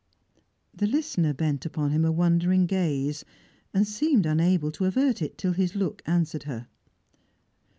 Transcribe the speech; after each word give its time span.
The 0.73 0.87
listener 0.87 1.31
bent 1.31 1.63
upon 1.63 1.91
him 1.91 2.05
a 2.05 2.11
wondering 2.11 2.65
gaze, 2.65 3.23
and 3.71 3.87
seemed 3.87 4.25
unable 4.25 4.71
to 4.71 4.85
avert 4.85 5.21
it, 5.21 5.37
till 5.37 5.53
his 5.53 5.75
look 5.75 6.01
answered 6.07 6.41
her. 6.49 6.65